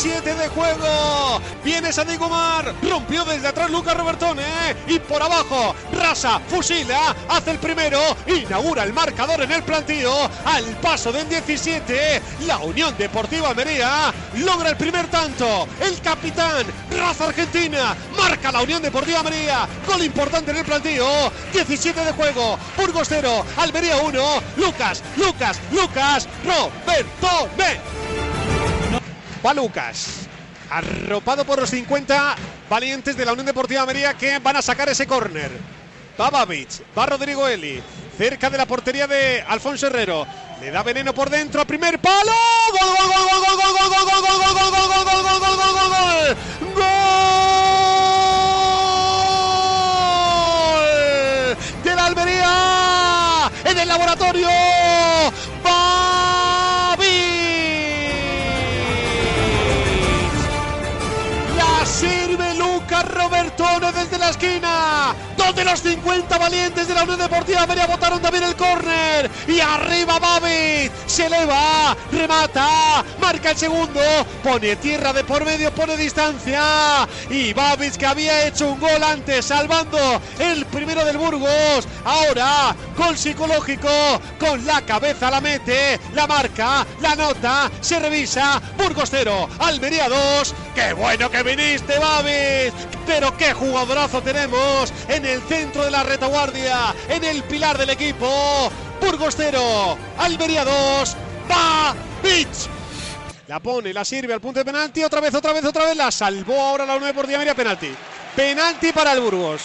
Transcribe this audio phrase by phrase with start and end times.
[0.00, 1.40] 17 de juego.
[1.64, 2.72] Viene Sadigumar.
[2.88, 4.44] Rompió desde atrás Lucas Robertone.
[4.86, 7.16] Y por abajo, Rasa fusila.
[7.28, 8.00] Hace el primero.
[8.28, 10.12] Inaugura el marcador en el plantío.
[10.44, 12.22] Al paso del 17.
[12.46, 15.66] La Unión Deportiva Almería logra el primer tanto.
[15.80, 16.64] El capitán,
[16.96, 17.96] Raza Argentina.
[18.16, 19.66] Marca la Unión Deportiva Almería.
[19.84, 21.08] Gol importante en el plantío.
[21.52, 22.56] 17 de juego.
[22.76, 23.44] Burgos 0.
[23.56, 24.42] Almería 1.
[24.58, 26.28] Lucas, Lucas, Lucas.
[26.44, 28.07] Robertone.
[29.44, 30.26] Va Lucas.
[30.70, 32.36] Arropado por los 50
[32.68, 35.50] valientes de la Unión Deportiva Almería que van a sacar ese córner.
[36.20, 37.80] Va Babic, va Rodrigo Eli,
[38.16, 40.26] cerca de la portería de Alfonso Herrero.
[40.60, 42.32] Le da veneno por dentro, primer palo.
[42.72, 45.56] Gol, gol, gol, gol, gol, gol, gol, gol, gol, gol, gol, gol, gol, gol, gol,
[45.56, 46.36] gol, gol, gol.
[46.74, 47.18] Gol
[51.84, 54.48] de la Almería en el laboratorio.
[63.02, 65.14] Roberto desde la esquina.
[65.48, 69.30] Dos de los 50 valientes de la Unión Deportiva Almería votaron también el córner.
[69.46, 70.92] Y arriba Babit.
[71.06, 73.98] Se eleva, remata, marca el segundo.
[74.42, 77.08] Pone tierra de por medio, pone distancia.
[77.30, 81.88] Y Babit que había hecho un gol antes, salvando el primero del Burgos.
[82.04, 83.88] Ahora, gol psicológico.
[84.38, 88.60] Con la cabeza la mete, la marca, la nota, se revisa.
[88.76, 90.54] Burgos 0, Almería 2.
[90.74, 92.74] Qué bueno que viniste, Babis.
[93.06, 98.70] Pero qué jugadorazo tenemos en el centro de la retaguardia, en el pilar del equipo.
[99.00, 101.16] Burgos 0, Almería 2,
[101.48, 102.68] Babich.
[103.46, 105.02] La pone, la sirve al punto de penalti.
[105.02, 105.96] Otra vez, otra vez, otra vez.
[105.96, 107.54] La salvó ahora la 9 por Almería.
[107.54, 107.90] Penalti.
[108.36, 109.62] Penalti para el Burgos.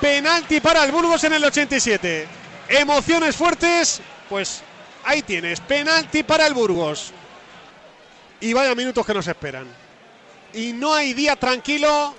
[0.00, 2.26] Penalti para el Burgos en el 87.
[2.68, 4.00] Emociones fuertes.
[4.28, 4.62] Pues
[5.04, 5.60] ahí tienes.
[5.60, 7.12] Penalti para el Burgos.
[8.40, 9.66] Y vaya minutos que nos esperan
[10.52, 12.14] y no hay día tranquilo.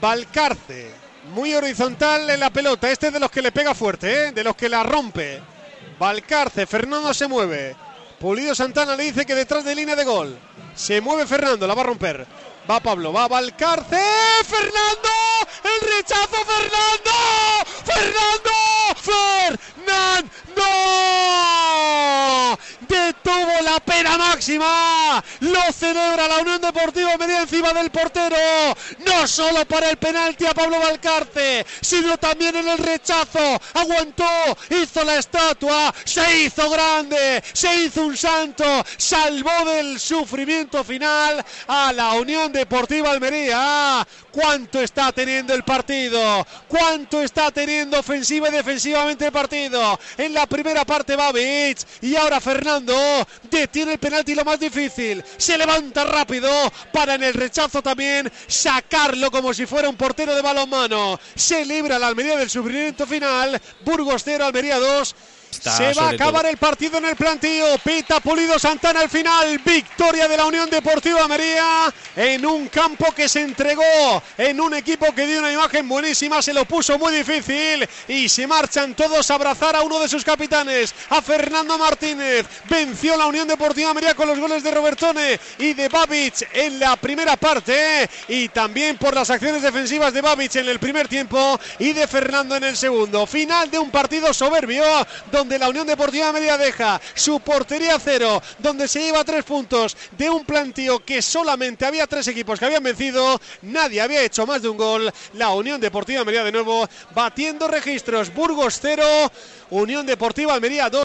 [0.00, 0.90] Valcarce,
[1.34, 2.90] muy horizontal en la pelota.
[2.90, 4.32] Este es de los que le pega fuerte, ¿eh?
[4.32, 5.42] de los que la rompe.
[5.98, 7.76] Valcarce, Fernando se mueve.
[8.18, 10.38] Pulido Santana le dice que detrás de línea de gol.
[10.74, 12.26] Se mueve Fernando, la va a romper.
[12.70, 14.00] Va Pablo, va Valcarce.
[14.44, 15.08] ¡Fernando!
[15.64, 17.10] ¡El rechazo, Fernando!
[17.84, 18.50] ¡Fernando!
[18.96, 19.62] ¡Fernando!
[24.40, 25.22] Máxima.
[25.40, 28.36] Lo celebra la Unión Deportiva media encima del portero.
[29.04, 33.60] No solo para el penalti a Pablo Valcarce, sino también en el rechazo.
[33.74, 34.24] Aguantó,
[34.70, 38.64] hizo la estatua, se hizo grande, se hizo un santo,
[38.96, 44.06] salvó del sufrimiento final a la Unión Deportiva Almería.
[44.30, 46.46] ¿Cuánto está teniendo el partido?
[46.68, 49.98] ¿Cuánto está teniendo ofensiva y defensivamente el partido?
[50.16, 52.96] En la primera parte Babic y ahora Fernando
[53.50, 55.24] detiene el penalti lo más difícil.
[55.36, 56.50] Se levanta rápido
[56.92, 61.18] para en el rechazo también sacarlo como si fuera un portero de balonmano.
[61.34, 63.60] Se libra la Almería del sufrimiento final.
[63.84, 65.14] Burgos 0, Almería 2.
[65.50, 66.50] Está Se va a acabar todo.
[66.50, 67.66] el partido en el plantío.
[67.84, 69.58] Pita Pulido Santana al final.
[69.58, 75.12] Victoria de la Unión Deportiva Almería en un campo que se entregó, en un equipo
[75.14, 76.40] que dio una imagen buenísima.
[76.40, 80.24] Se lo puso muy difícil y se marchan todos a abrazar a uno de sus
[80.24, 82.46] capitanes, a Fernando Martínez.
[82.68, 86.96] Venció la Unión Deportiva Almería con los goles de Robertone y de Babic en la
[86.96, 91.92] primera parte y también por las acciones defensivas de Babic en el primer tiempo y
[91.92, 93.26] de Fernando en el segundo.
[93.26, 94.84] Final de un partido soberbio
[95.30, 100.28] donde la Unión Deportiva Almería deja su portería cero, donde se lleva tres puntos de
[100.28, 104.68] un plantío que solamente había tres equipos que habían vencido, nadie había hecho más de
[104.68, 105.10] un gol.
[105.34, 108.32] La Unión Deportiva Almería de nuevo batiendo registros.
[108.34, 109.02] Burgos 0,
[109.70, 110.98] Unión Deportiva Almería 2.